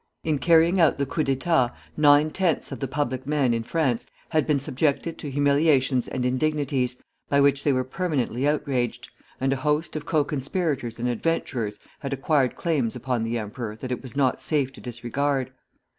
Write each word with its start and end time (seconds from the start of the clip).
In 0.23 0.39
carrying 0.39 0.79
out 0.81 0.97
the 0.97 1.05
coup 1.05 1.23
d'état 1.23 1.71
nine 1.95 2.31
tenths 2.31 2.71
of 2.71 2.79
the 2.79 2.87
public 2.87 3.27
men 3.27 3.53
in 3.53 3.61
France 3.61 4.07
had 4.29 4.47
been 4.47 4.59
subjected 4.59 5.19
to 5.19 5.29
humiliations 5.29 6.07
and 6.07 6.25
indignities, 6.25 6.97
by 7.29 7.39
which 7.39 7.63
they 7.63 7.71
were 7.71 7.83
permanently 7.83 8.47
outraged, 8.47 9.11
and 9.39 9.53
a 9.53 9.57
host 9.57 9.95
of 9.95 10.07
co 10.07 10.23
conspirators 10.23 10.97
and 10.97 11.07
adventurers 11.07 11.79
had 11.99 12.13
acquired 12.13 12.55
claims 12.55 12.95
upon 12.95 13.21
the 13.21 13.37
emperor 13.37 13.75
that 13.75 13.91
it 13.91 14.01
was 14.01 14.15
not 14.15 14.41
safe 14.41 14.73
to 14.73 14.81
disregard. 14.81 15.51